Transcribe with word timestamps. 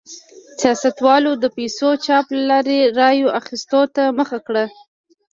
سیاستوالو 0.61 1.31
د 1.37 1.45
پیسو 1.57 1.89
چاپ 2.05 2.25
له 2.35 2.43
لارې 2.51 2.79
رایو 2.99 3.27
اخیستو 3.39 3.81
ته 3.95 4.03
مخه 4.19 4.39
کړه. 4.47 4.63